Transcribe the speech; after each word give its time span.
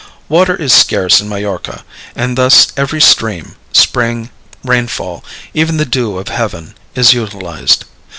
Water 0.29 0.55
is 0.55 0.73
scarce 0.73 1.21
in 1.21 1.29
Majorca, 1.29 1.83
and 2.15 2.35
thus 2.35 2.73
every 2.75 2.99
stream, 2.99 3.55
spring, 3.71 4.31
rainfall, 4.63 5.23
even 5.53 5.77
the 5.77 5.85
dew 5.85 6.17
of 6.17 6.27
heaven, 6.29 6.73
is 6.95 7.13
utilized. 7.13 7.85